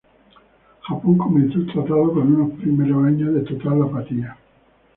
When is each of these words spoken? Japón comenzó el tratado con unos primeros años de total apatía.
Japón 0.81 1.15
comenzó 1.15 1.59
el 1.59 1.67
tratado 1.71 2.11
con 2.11 2.33
unos 2.33 2.59
primeros 2.59 3.05
años 3.05 3.35
de 3.35 3.41
total 3.41 3.83
apatía. 3.83 4.35